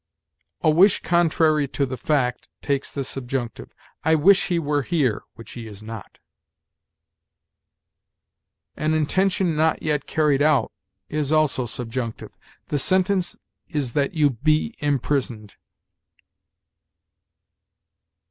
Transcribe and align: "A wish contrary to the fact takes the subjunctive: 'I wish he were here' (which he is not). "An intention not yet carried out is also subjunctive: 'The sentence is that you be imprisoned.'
"A 0.61 0.71
wish 0.71 1.03
contrary 1.03 1.67
to 1.67 1.85
the 1.85 1.95
fact 1.95 2.49
takes 2.63 2.91
the 2.91 3.03
subjunctive: 3.03 3.71
'I 4.03 4.15
wish 4.15 4.47
he 4.47 4.57
were 4.57 4.81
here' 4.81 5.21
(which 5.35 5.51
he 5.51 5.67
is 5.67 5.83
not). 5.83 6.19
"An 8.75 8.95
intention 8.95 9.55
not 9.55 9.83
yet 9.83 10.07
carried 10.07 10.41
out 10.41 10.71
is 11.07 11.31
also 11.31 11.67
subjunctive: 11.67 12.35
'The 12.69 12.79
sentence 12.79 13.37
is 13.67 13.93
that 13.93 14.15
you 14.15 14.31
be 14.31 14.73
imprisoned.' 14.79 15.55